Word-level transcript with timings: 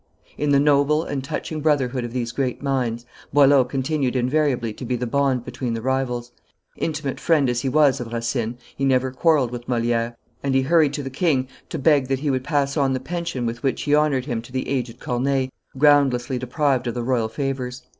In 0.35 0.49
the 0.49 0.59
noble 0.59 1.03
and 1.03 1.23
touching 1.23 1.61
brotherhood 1.61 2.03
of 2.03 2.11
these 2.11 2.31
great 2.31 2.63
minds, 2.63 3.05
Boileau 3.31 3.63
continued 3.63 4.15
invariably 4.15 4.73
to 4.73 4.83
be 4.83 4.95
the 4.95 5.05
bond 5.05 5.45
between 5.45 5.75
the 5.75 5.81
rivals; 5.83 6.31
intimate 6.75 7.19
friend 7.19 7.47
as 7.51 7.61
he 7.61 7.69
was 7.69 7.99
of 7.99 8.11
Racine, 8.11 8.57
he 8.75 8.83
never 8.83 9.11
quarrelled 9.11 9.51
with 9.51 9.67
Moliere, 9.67 10.17
and 10.41 10.55
he 10.55 10.63
hurried 10.63 10.93
to 10.93 11.03
the 11.03 11.11
king 11.11 11.47
to 11.69 11.77
beg 11.77 12.07
that 12.07 12.21
he 12.21 12.31
would 12.31 12.43
pass 12.43 12.75
on 12.75 12.93
the 12.93 12.99
pension 12.99 13.45
with 13.45 13.61
which 13.61 13.83
he 13.83 13.93
honored 13.93 14.25
him 14.25 14.41
to 14.41 14.51
the 14.51 14.67
aged 14.69 14.99
Corneille, 14.99 15.49
groundlessly 15.77 16.39
deprived 16.39 16.87
of 16.87 16.95
the 16.95 17.03
royal 17.03 17.29
favors. 17.29 17.83